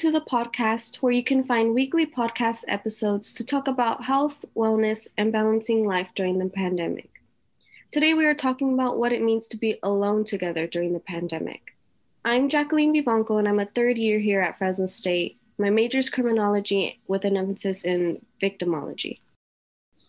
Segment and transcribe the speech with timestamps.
[0.00, 5.06] to the podcast where you can find weekly podcast episodes to talk about health, wellness,
[5.18, 7.20] and balancing life during the pandemic.
[7.90, 11.76] Today, we are talking about what it means to be alone together during the pandemic.
[12.24, 15.38] I'm Jacqueline Vivanco, and I'm a third year here at Fresno State.
[15.58, 19.18] My major is criminology with an emphasis in victimology.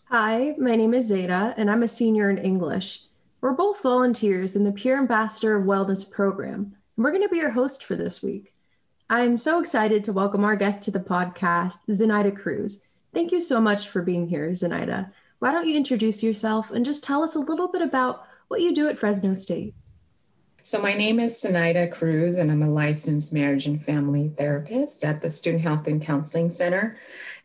[0.05, 3.01] Hi, my name is Zeta, and I'm a senior in English.
[3.41, 7.39] We're both volunteers in the Peer Ambassador of Wellness program, and we're going to be
[7.39, 8.53] your host for this week.
[9.11, 12.81] I'm so excited to welcome our guest to the podcast, Zenaida Cruz.
[13.13, 15.11] Thank you so much for being here, Zenaida.
[15.39, 18.73] Why don't you introduce yourself and just tell us a little bit about what you
[18.73, 19.75] do at Fresno State?
[20.63, 25.19] So, my name is Zenaida Cruz, and I'm a licensed marriage and family therapist at
[25.19, 26.97] the Student Health and Counseling Center.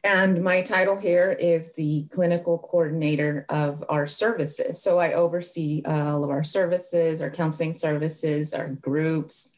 [0.05, 4.81] And my title here is the clinical coordinator of our services.
[4.81, 9.56] So, I oversee all of our services, our counseling services, our groups,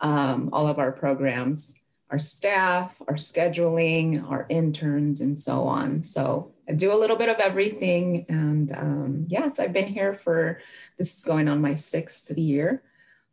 [0.00, 6.02] um, all of our programs, our staff, our scheduling, our interns, and so on.
[6.02, 8.26] So I do a little bit of everything.
[8.28, 10.60] And um, yes, I've been here for
[10.98, 12.82] this is going on my sixth year.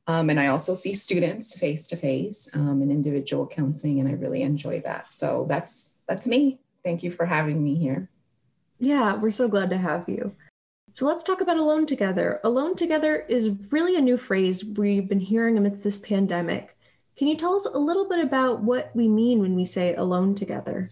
[0.10, 4.42] Um, and I also see students face to face in individual counseling, and I really
[4.42, 5.14] enjoy that.
[5.14, 6.60] So that's that's me.
[6.82, 8.10] Thank you for having me here.
[8.80, 10.34] Yeah, we're so glad to have you.
[10.98, 12.40] So let's talk about alone together.
[12.44, 16.76] Alone together is really a new phrase we've been hearing amidst this pandemic.
[17.16, 20.34] Can you tell us a little bit about what we mean when we say alone
[20.34, 20.90] together?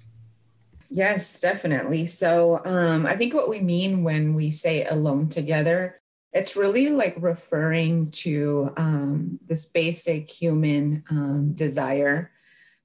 [0.92, 2.06] Yes, definitely.
[2.06, 6.00] So um, I think what we mean when we say alone together,
[6.34, 12.30] it's really like referring to um, this basic human um, desire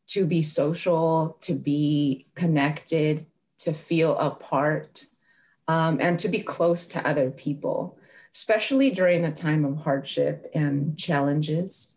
[0.06, 3.26] to be social, to be connected,
[3.58, 5.04] to feel a part
[5.70, 7.96] um, and to be close to other people,
[8.32, 11.96] especially during a time of hardship and challenges.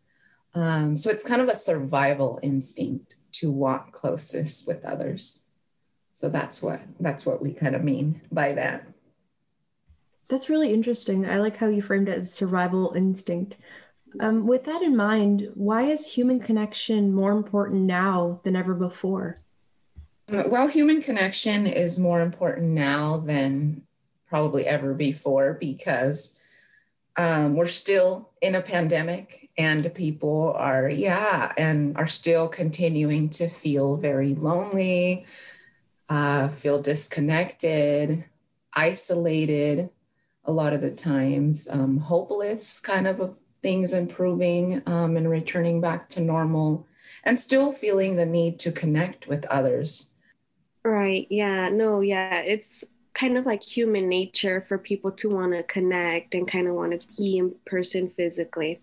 [0.53, 5.47] Um, so it's kind of a survival instinct to want closest with others.
[6.13, 8.85] So that's what that's what we kind of mean by that.
[10.29, 11.27] That's really interesting.
[11.27, 13.57] I like how you framed it as survival instinct.
[14.19, 19.37] Um, with that in mind, why is human connection more important now than ever before?
[20.29, 23.81] Well, human connection is more important now than
[24.25, 26.41] probably ever before because
[27.17, 33.47] um, we're still in a pandemic and people are, yeah, and are still continuing to
[33.49, 35.25] feel very lonely,
[36.09, 38.23] uh, feel disconnected,
[38.73, 39.89] isolated
[40.45, 46.09] a lot of the times, um, hopeless kind of things improving um, and returning back
[46.09, 46.87] to normal,
[47.25, 50.12] and still feeling the need to connect with others
[50.83, 51.27] Right.
[51.29, 51.69] Yeah.
[51.69, 52.39] No, yeah.
[52.39, 52.83] It's
[53.13, 56.99] kind of like human nature for people to want to connect and kind of want
[56.99, 58.81] to be in person physically.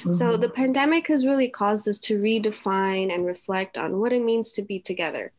[0.00, 0.12] Mm-hmm.
[0.12, 4.52] So the pandemic has really caused us to redefine and reflect on what it means
[4.52, 5.32] to be together.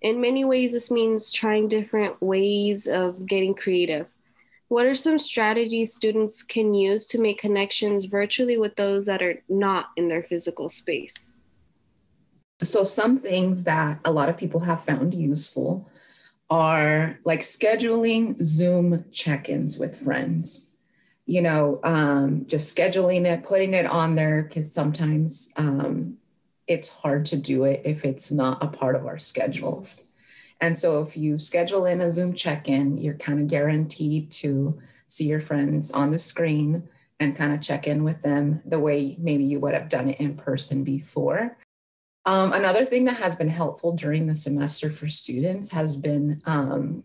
[0.00, 4.06] In many ways, this means trying different ways of getting creative.
[4.68, 9.42] What are some strategies students can use to make connections virtually with those that are
[9.48, 11.34] not in their physical space?
[12.62, 15.88] So, some things that a lot of people have found useful
[16.50, 20.78] are like scheduling Zoom check ins with friends.
[21.26, 26.18] You know, um, just scheduling it, putting it on there, because sometimes um,
[26.66, 30.06] it's hard to do it if it's not a part of our schedules.
[30.60, 34.80] And so, if you schedule in a Zoom check in, you're kind of guaranteed to
[35.08, 36.88] see your friends on the screen
[37.20, 40.20] and kind of check in with them the way maybe you would have done it
[40.20, 41.56] in person before.
[42.26, 47.04] Um, another thing that has been helpful during the semester for students has been um,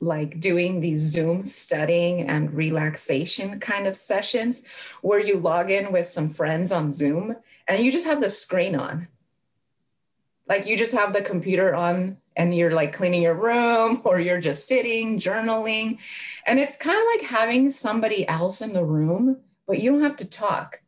[0.00, 4.66] like doing these Zoom studying and relaxation kind of sessions
[5.02, 7.36] where you log in with some friends on Zoom
[7.68, 9.08] and you just have the screen on.
[10.48, 14.40] Like you just have the computer on and you're like cleaning your room or you're
[14.40, 16.00] just sitting, journaling.
[16.46, 20.16] And it's kind of like having somebody else in the room, but you don't have
[20.16, 20.82] to talk.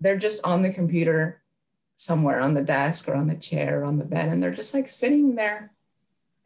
[0.00, 1.40] They're just on the computer
[1.98, 4.72] somewhere on the desk or on the chair or on the bed and they're just
[4.72, 5.72] like sitting there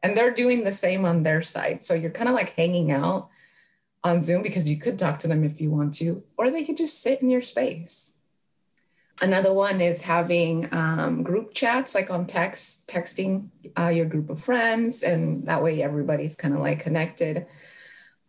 [0.02, 1.84] and they're doing the same on their side.
[1.84, 3.28] So you're kind of like hanging out
[4.02, 6.78] on zoom because you could talk to them if you want to or they could
[6.78, 8.16] just sit in your space.
[9.20, 14.40] Another one is having um, group chats like on text texting uh, your group of
[14.40, 17.46] friends and that way everybody's kind of like connected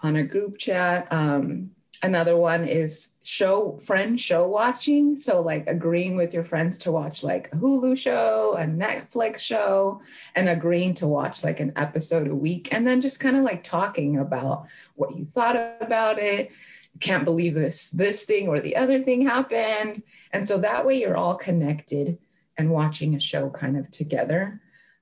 [0.02, 1.08] on a group chat.
[1.10, 1.72] Um,
[2.04, 7.24] another one is show friend show watching so like agreeing with your friends to watch
[7.24, 10.02] like a hulu show a netflix show
[10.36, 13.64] and agreeing to watch like an episode a week and then just kind of like
[13.64, 16.52] talking about what you thought about it
[17.00, 21.18] can't believe this this thing or the other thing happened and so that way you're
[21.18, 22.18] all connected
[22.58, 24.62] and watching a show kind of together.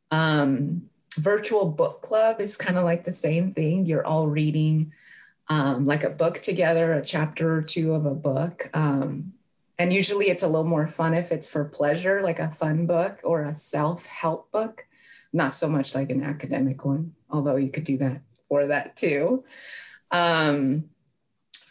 [0.10, 0.84] Um,
[1.18, 3.86] virtual book club is kind of like the same thing.
[3.86, 4.94] You're all reading
[5.48, 8.70] um, like a book together, a chapter or two of a book.
[8.74, 9.34] Um,
[9.78, 13.20] and usually it's a little more fun if it's for pleasure, like a fun book
[13.24, 14.86] or a self help book,
[15.34, 19.44] not so much like an academic one, although you could do that for that too.
[20.12, 20.90] Um,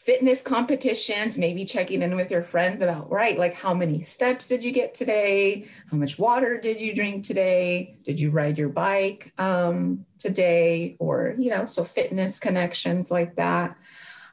[0.00, 4.64] fitness competitions, maybe checking in with your friends about, right, like how many steps did
[4.64, 5.66] you get today?
[5.90, 7.96] How much water did you drink today?
[8.04, 10.96] Did you ride your bike um, today?
[10.98, 13.76] Or, you know, so fitness connections like that.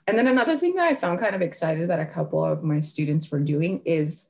[0.08, 2.80] And then another thing that I found kind of excited that a couple of my
[2.80, 4.30] students were doing is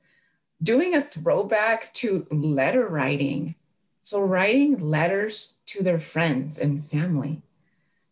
[0.60, 3.54] doing a throwback to letter writing.
[4.02, 7.42] So, writing letters to their friends and family.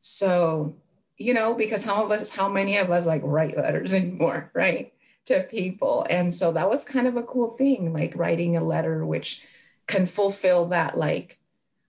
[0.00, 0.76] So,
[1.18, 4.92] you know, because how of us, how many of us like write letters anymore, right?
[5.26, 6.06] To people.
[6.08, 9.46] And so that was kind of a cool thing, like writing a letter which
[9.86, 11.38] can fulfill that like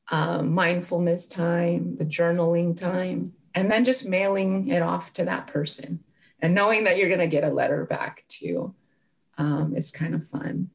[0.09, 6.03] um, mindfulness time, the journaling time, and then just mailing it off to that person
[6.39, 8.73] and knowing that you're going to get a letter back too
[9.37, 10.69] um, is kind of fun.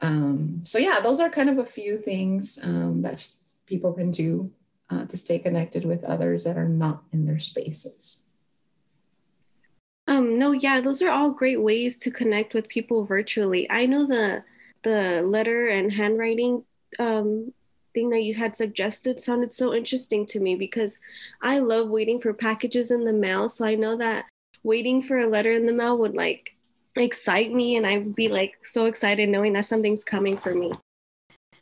[0.00, 3.26] Um, so yeah, those are kind of a few things um, that
[3.66, 4.52] people can do
[4.90, 8.24] uh, to stay connected with others that are not in their spaces.
[10.08, 13.68] Um, no, yeah, those are all great ways to connect with people virtually.
[13.70, 14.44] I know the
[14.82, 16.62] the letter and handwriting
[17.00, 17.52] um,
[17.92, 21.00] thing that you had suggested sounded so interesting to me because
[21.42, 23.48] I love waiting for packages in the mail.
[23.48, 24.26] So I know that
[24.62, 26.54] waiting for a letter in the mail would like
[26.94, 30.72] excite me and I'd be like so excited knowing that something's coming for me.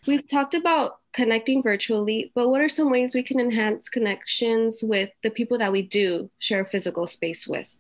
[0.07, 5.11] We've talked about connecting virtually, but what are some ways we can enhance connections with
[5.23, 7.77] the people that we do share physical space with?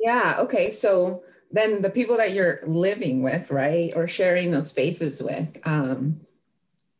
[0.00, 0.70] Yeah, okay.
[0.70, 6.20] So then the people that you're living with, right, or sharing those spaces with, um,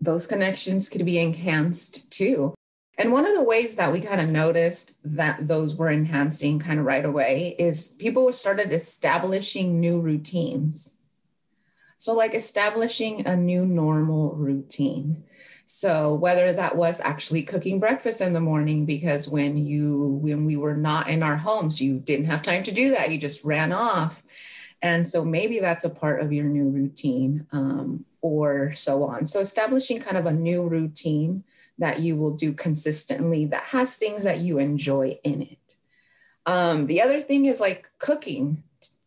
[0.01, 2.55] those connections could be enhanced too.
[2.97, 6.79] And one of the ways that we kind of noticed that those were enhancing kind
[6.79, 10.97] of right away is people started establishing new routines.
[11.99, 15.25] So, like establishing a new normal routine.
[15.67, 20.57] So, whether that was actually cooking breakfast in the morning, because when you, when we
[20.57, 23.73] were not in our homes, you didn't have time to do that, you just ran
[23.73, 24.23] off.
[24.83, 29.25] And so, maybe that's a part of your new routine um, or so on.
[29.27, 31.45] So, establishing kind of a new routine
[31.79, 35.77] that you will do consistently that has things that you enjoy in it.
[36.47, 38.63] Um, the other thing is like cooking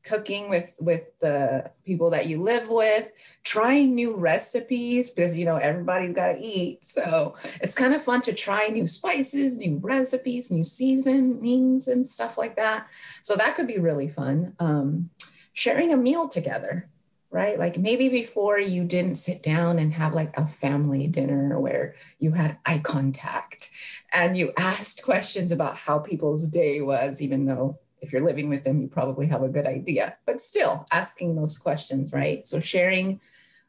[0.08, 3.12] cooking with with the people that you live with
[3.44, 6.86] trying new recipes because you know everybody's got to eat.
[6.86, 12.38] So it's kind of fun to try new spices new recipes new seasonings and stuff
[12.38, 12.88] like that.
[13.24, 14.54] So that could be really fun.
[14.60, 15.10] Um,
[15.54, 16.90] sharing a meal together
[17.30, 17.60] right?
[17.60, 22.32] Like maybe before you didn't sit down and have like a family dinner where you
[22.32, 23.70] had eye contact
[24.14, 28.64] and you asked questions about how people's day was even though if you're living with
[28.64, 32.46] them, you probably have a good idea, but still asking those questions, right?
[32.46, 33.20] So sharing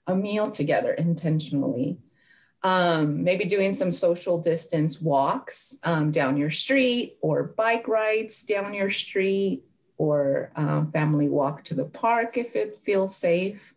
[0.06, 1.98] a meal together intentionally.
[2.64, 8.74] Um, maybe doing some social distance walks um, down your street or bike rides down
[8.74, 9.62] your street
[9.96, 13.74] or um, family walk to the park if it feels safe.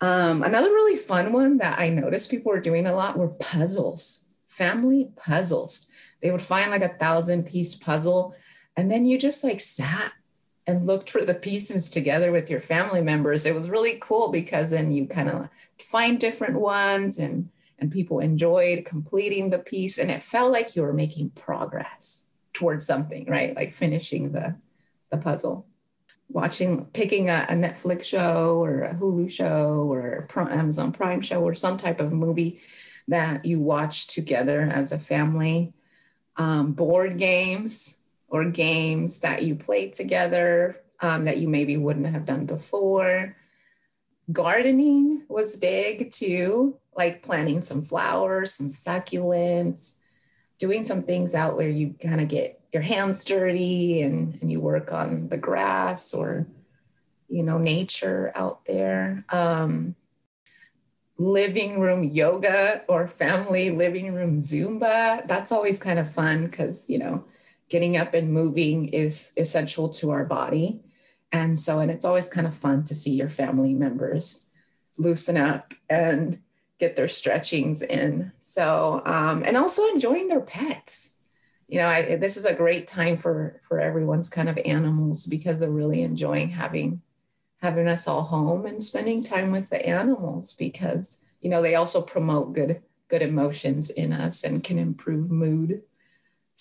[0.00, 4.24] Um, another really fun one that I noticed people were doing a lot were puzzles,
[4.48, 5.86] family puzzles.
[6.20, 8.34] They would find like a thousand piece puzzle
[8.76, 10.12] and then you just like sat
[10.66, 13.46] and looked for the pieces together with your family members.
[13.46, 15.48] It was really cool because then you kind of
[15.78, 20.82] find different ones and and people enjoyed completing the piece and it felt like you
[20.82, 23.56] were making progress towards something, right?
[23.56, 24.56] Like finishing the
[25.10, 25.66] the puzzle.
[26.28, 31.54] Watching, picking a, a Netflix show or a Hulu show or Amazon Prime show or
[31.54, 32.62] some type of movie
[33.08, 35.74] that you watch together as a family.
[36.36, 37.98] Um, board games,
[38.32, 43.36] or games that you played together um, that you maybe wouldn't have done before.
[44.32, 49.96] Gardening was big too, like planting some flowers, some succulents,
[50.58, 54.60] doing some things out where you kind of get your hands dirty and, and you
[54.60, 56.46] work on the grass or,
[57.28, 59.26] you know, nature out there.
[59.28, 59.94] Um,
[61.18, 65.26] living room yoga or family living room Zumba.
[65.28, 67.24] That's always kind of fun because, you know,
[67.72, 70.78] getting up and moving is essential to our body.
[71.32, 74.46] And so, and it's always kind of fun to see your family members
[74.98, 76.38] loosen up and
[76.78, 78.30] get their stretchings in.
[78.42, 81.14] So, um, and also enjoying their pets.
[81.66, 85.58] You know, I, this is a great time for for everyone's kind of animals because
[85.58, 87.00] they're really enjoying having
[87.62, 92.02] having us all home and spending time with the animals because you know they also
[92.02, 95.82] promote good good emotions in us and can improve mood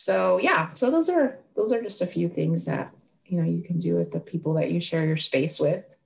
[0.03, 2.93] so yeah so those are those are just a few things that
[3.25, 5.97] you know you can do with the people that you share your space with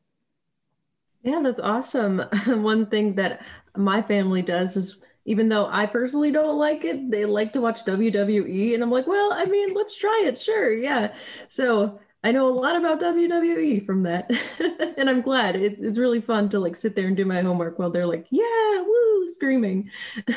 [1.24, 3.42] yeah that's awesome one thing that
[3.75, 7.84] my family does is even though I personally don't like it, they like to watch
[7.84, 8.75] WWE.
[8.75, 10.38] And I'm like, well, I mean, let's try it.
[10.38, 10.72] Sure.
[10.72, 11.16] Yeah.
[11.48, 14.32] So I know a lot about WWE from that.
[14.98, 15.55] and I'm glad.
[15.55, 18.25] It, it's really fun to like sit there and do my homework while they're like,
[18.32, 19.91] yeah, woo, screaming.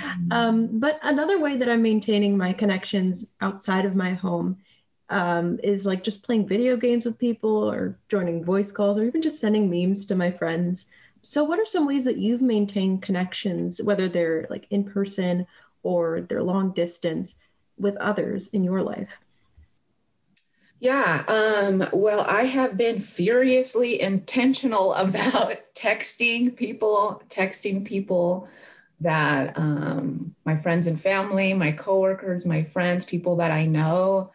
[0.00, 0.32] Mm-hmm.
[0.32, 4.58] um, but another way that I'm maintaining my connections outside of my home
[5.08, 9.22] um, is like just playing video games with people or joining voice calls or even
[9.22, 10.86] just sending memes to my friends.
[11.22, 15.46] So, what are some ways that you've maintained connections, whether they're like in person
[15.82, 17.34] or they're long distance,
[17.78, 19.08] with others in your life?
[20.80, 28.48] Yeah, um, well, I have been furiously intentional about texting people, texting people
[29.00, 34.30] that um, my friends and family, my coworkers, my friends, people that I know,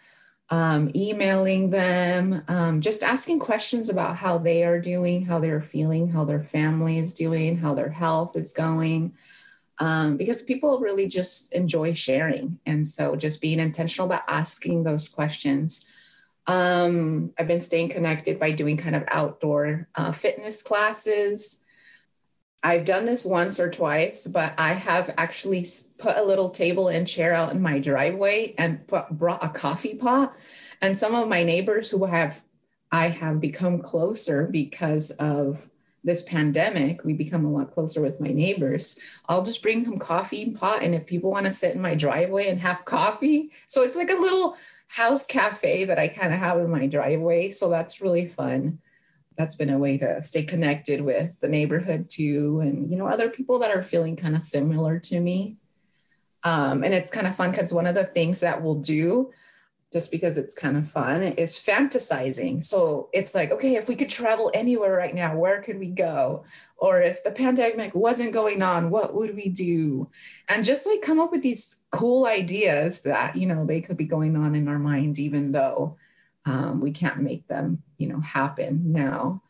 [0.50, 6.10] um, emailing them, um, just asking questions about how they are doing, how they're feeling,
[6.10, 9.14] how their family is doing, how their health is going.
[9.80, 12.60] Um, because people really just enjoy sharing.
[12.66, 15.88] And so just being intentional about asking those questions
[16.48, 21.62] um, I've been staying connected by doing kind of outdoor uh, fitness classes.
[22.64, 25.66] I've done this once or twice, but I have actually
[26.00, 29.96] put a little table and chair out in my driveway and put, brought a coffee
[29.96, 30.36] pot.
[30.82, 32.44] And some of my neighbors who have
[32.92, 35.70] I have become closer because of
[36.04, 39.00] this pandemic, we become a lot closer with my neighbors.
[39.28, 40.84] I'll just bring them coffee pot.
[40.84, 44.12] And if people want to sit in my driveway and have coffee, so it's like
[44.12, 44.56] a little
[44.88, 47.52] house cafe that I kind of have in my driveway.
[47.52, 48.80] So that's really fun.
[49.38, 53.30] That's been a way to stay connected with the neighborhood too, and you know other
[53.30, 55.58] people that are feeling kind of similar to me.
[56.44, 59.32] Um, and it's kind of fun because one of the things that we'll do
[59.96, 62.62] just because it's kind of fun is fantasizing.
[62.62, 66.44] So it's like, okay, if we could travel anywhere right now, where could we go?
[66.76, 70.10] Or if the pandemic wasn't going on, what would we do?
[70.50, 74.06] And just like come up with these cool ideas that, you know, they could be
[74.06, 75.96] going on in our mind, even though
[76.46, 79.44] um, we can't make them, you know, happen now.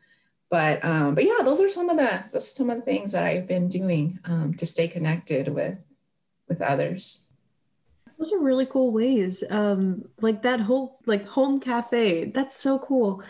[0.52, 3.24] But um, but yeah, those are some of the those some of the things that
[3.24, 5.80] I've been doing um, to stay connected with
[6.48, 7.26] with others.
[8.18, 9.44] Those are really cool ways.
[9.50, 12.26] Um, like that whole like home cafe.
[12.26, 13.24] That's so cool.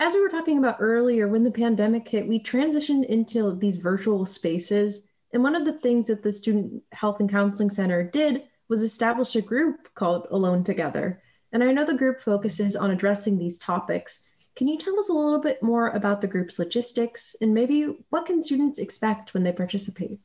[0.00, 4.26] As we were talking about earlier, when the pandemic hit, we transitioned into these virtual
[4.26, 5.06] spaces.
[5.32, 9.34] And one of the things that the Student Health and Counseling Center did was establish
[9.34, 11.22] a group called Alone Together.
[11.52, 14.28] And I know the group focuses on addressing these topics.
[14.56, 18.26] Can you tell us a little bit more about the group's logistics and maybe what
[18.26, 20.18] can students expect when they participate?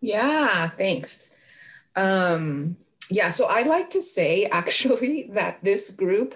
[0.00, 1.36] Yeah, thanks.
[1.94, 2.76] Um,
[3.10, 6.34] yeah, so I like to say actually that this group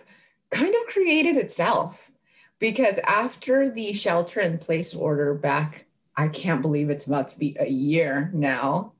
[0.50, 2.10] kind of created itself
[2.58, 5.86] because after the shelter in place order back,
[6.16, 8.92] I can't believe it's about to be a year now.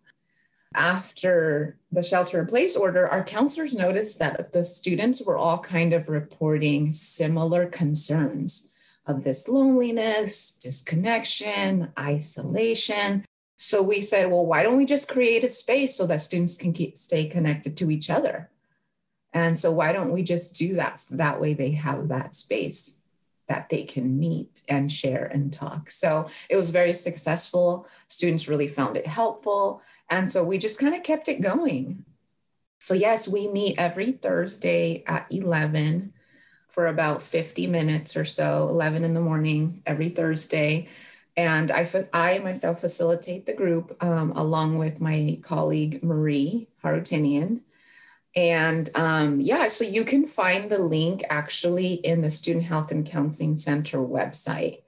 [0.74, 5.92] After the shelter in place order, our counselors noticed that the students were all kind
[5.92, 8.72] of reporting similar concerns
[9.04, 13.24] of this loneliness, disconnection, isolation.
[13.62, 16.72] So we said, well, why don't we just create a space so that students can
[16.72, 18.48] keep, stay connected to each other?
[19.34, 21.04] And so why don't we just do that?
[21.10, 22.98] That way they have that space
[23.48, 25.90] that they can meet and share and talk.
[25.90, 27.86] So it was very successful.
[28.08, 29.82] Students really found it helpful.
[30.08, 32.06] And so we just kind of kept it going.
[32.78, 36.14] So, yes, we meet every Thursday at 11
[36.68, 40.88] for about 50 minutes or so, 11 in the morning every Thursday.
[41.36, 47.60] And I, I myself facilitate the group um, along with my colleague Marie Harutinian.
[48.36, 53.06] And um, yeah, so you can find the link actually in the Student Health and
[53.06, 54.82] Counseling Center website.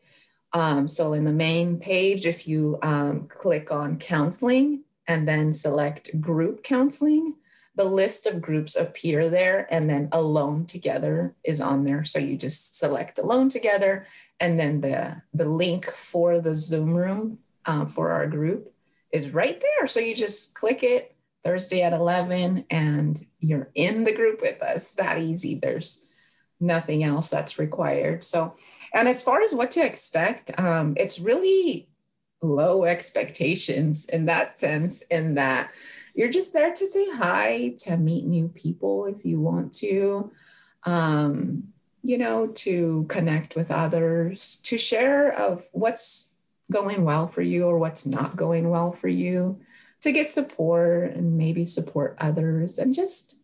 [0.52, 6.20] Um, so in the main page, if you um, click on counseling and then select
[6.20, 7.34] group counseling,
[7.74, 12.04] the list of groups appear there and then alone together is on there.
[12.04, 14.06] So you just select alone together
[14.42, 18.74] and then the the link for the zoom room um, for our group
[19.12, 19.86] is right there.
[19.86, 24.94] So you just click it thursday at 11 and you're in the group with us.
[24.94, 25.54] That easy.
[25.54, 26.06] There's
[26.60, 28.24] nothing else that's required.
[28.24, 28.54] So
[28.92, 31.88] and as far as what to expect um, it's really
[32.42, 35.70] low expectations in that sense in that
[36.16, 40.32] you're just there to say hi to meet new people if you want to.
[40.84, 41.71] Um,
[42.02, 46.32] you know, to connect with others, to share of what's
[46.70, 49.60] going well for you or what's not going well for you,
[50.00, 53.38] to get support and maybe support others and just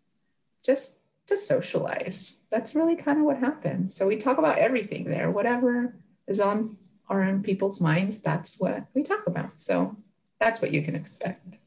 [0.64, 2.42] just to socialize.
[2.50, 3.94] That's really kind of what happens.
[3.94, 5.94] So we talk about everything there, whatever
[6.26, 6.76] is on
[7.08, 9.58] or in people's minds, that's what we talk about.
[9.58, 9.96] So
[10.40, 11.58] that's what you can expect.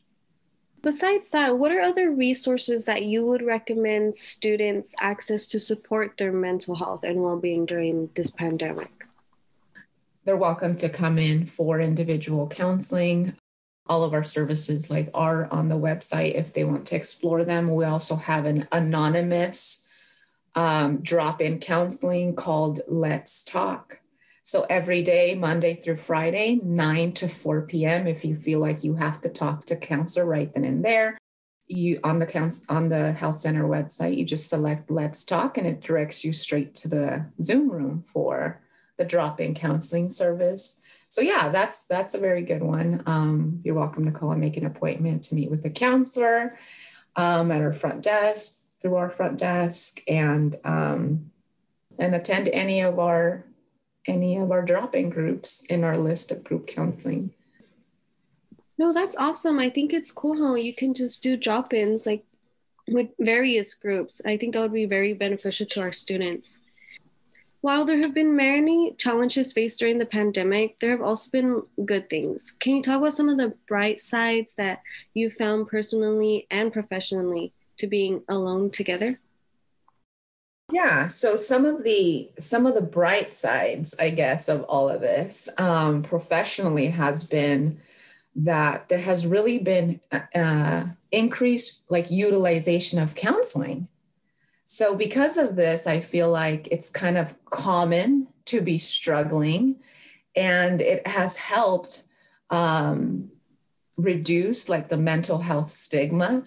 [0.83, 6.31] Besides that, what are other resources that you would recommend students access to support their
[6.31, 9.05] mental health and well being during this pandemic?
[10.25, 13.35] They're welcome to come in for individual counseling.
[13.85, 17.73] All of our services like are on the website if they want to explore them.
[17.73, 19.87] We also have an anonymous
[20.55, 24.00] um, drop-in counseling called Let's Talk.
[24.51, 28.05] So every day, Monday through Friday, 9 to 4 p.m.
[28.05, 31.17] If you feel like you have to talk to counselor right then and there,
[31.67, 35.65] you on the counsel on the health center website, you just select Let's Talk and
[35.65, 38.61] it directs you straight to the Zoom room for
[38.97, 40.81] the drop-in counseling service.
[41.07, 43.03] So yeah, that's that's a very good one.
[43.05, 46.59] Um, you're welcome to call and make an appointment to meet with a counselor
[47.15, 51.31] um, at our front desk through our front desk and um,
[51.97, 53.45] and attend any of our
[54.07, 57.33] any of our drop-in groups in our list of group counseling.
[58.77, 59.59] No, that's awesome.
[59.59, 62.25] I think it's cool how you can just do drop-ins like
[62.87, 64.21] with various groups.
[64.25, 66.59] I think that would be very beneficial to our students.
[67.61, 72.09] While there have been many challenges faced during the pandemic, there have also been good
[72.09, 72.55] things.
[72.59, 74.81] Can you talk about some of the bright sides that
[75.13, 79.19] you found personally and professionally to being alone together?
[80.71, 85.01] Yeah, so some of the some of the bright sides, I guess, of all of
[85.01, 87.79] this um, professionally has been
[88.35, 89.99] that there has really been
[90.33, 93.89] uh, increased like utilization of counseling.
[94.65, 99.81] So because of this, I feel like it's kind of common to be struggling,
[100.37, 102.03] and it has helped
[102.49, 103.29] um,
[103.97, 106.45] reduce like the mental health stigma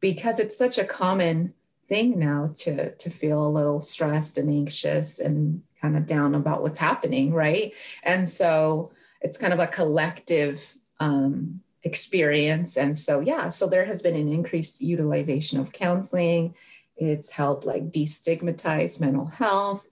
[0.00, 1.54] because it's such a common
[1.92, 6.62] thing now to to feel a little stressed and anxious and kind of down about
[6.62, 7.74] what's happening right?
[8.02, 12.78] And so it's kind of a collective um, experience.
[12.78, 16.54] And so yeah so there has been an increased utilization of counseling.
[16.96, 19.86] It's helped like destigmatize mental health.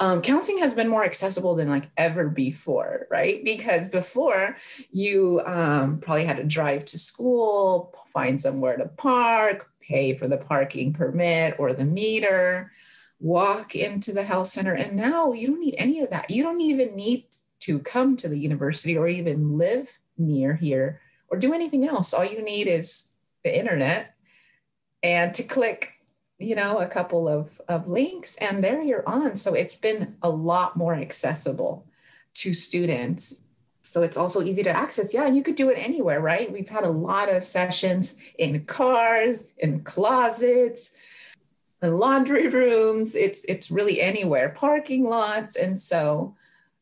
[0.00, 3.44] Um, counseling has been more accessible than like ever before right?
[3.44, 4.56] Because before
[4.90, 10.38] you um, probably had to drive to school find somewhere to park pay for the
[10.38, 12.72] parking permit or the meter,
[13.20, 14.74] walk into the health center.
[14.74, 16.30] And now you don't need any of that.
[16.30, 17.26] You don't even need
[17.60, 22.12] to come to the university or even live near here or do anything else.
[22.12, 23.12] All you need is
[23.44, 24.14] the internet
[25.02, 25.98] and to click
[26.38, 30.30] you know a couple of, of links and there you're on so it's been a
[30.30, 31.86] lot more accessible
[32.34, 33.40] to students
[33.82, 35.12] so it's also easy to access.
[35.12, 36.50] Yeah, you could do it anywhere, right?
[36.50, 40.96] We've had a lot of sessions in cars, in closets,
[41.82, 43.16] in laundry rooms.
[43.16, 46.36] It's it's really anywhere, parking lots, and so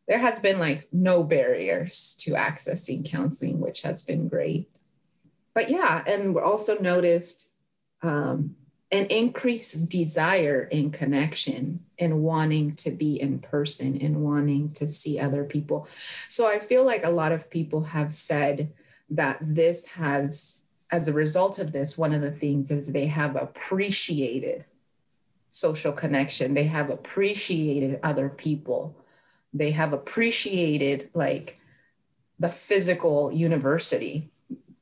[0.06, 4.68] there has been like no barriers to accessing counseling, which has been great.
[5.54, 7.52] But yeah, and we're also noticed
[8.02, 8.56] um,
[8.90, 15.20] an increased desire in connection and wanting to be in person and wanting to see
[15.20, 15.86] other people.
[16.28, 18.72] So I feel like a lot of people have said
[19.10, 23.36] that this has, as a result of this, one of the things is they have
[23.36, 24.64] appreciated
[25.50, 28.96] social connection, they have appreciated other people,
[29.52, 31.60] they have appreciated like
[32.38, 34.30] the physical university,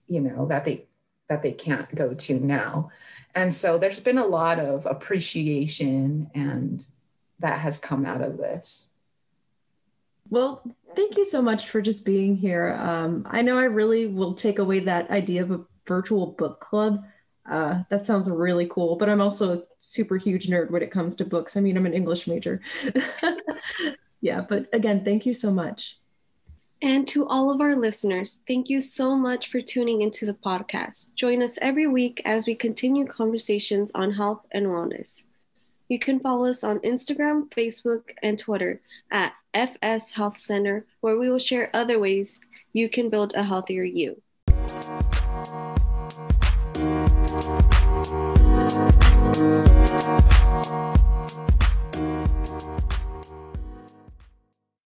[0.06, 0.84] you know, that they
[1.28, 2.90] that they can't go to now.
[3.34, 6.86] And so there's been a lot of appreciation and
[7.40, 8.90] that has come out of this.
[10.30, 10.62] Well,
[10.94, 12.74] thank you so much for just being here.
[12.74, 17.04] Um, I know I really will take away that idea of a virtual book club.
[17.50, 21.16] Uh, that sounds really cool, but I'm also a super huge nerd when it comes
[21.16, 21.56] to books.
[21.56, 22.60] I mean, I'm an English major.
[24.20, 25.98] yeah, but again, thank you so much.
[26.80, 31.14] And to all of our listeners, thank you so much for tuning into the podcast.
[31.14, 35.24] Join us every week as we continue conversations on health and wellness.
[35.88, 41.30] You can follow us on Instagram, Facebook, and Twitter at FS Health Center, where we
[41.30, 42.40] will share other ways
[42.74, 44.20] you can build a healthier you.